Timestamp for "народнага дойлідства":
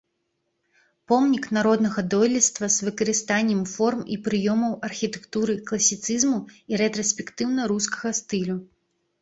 1.57-2.69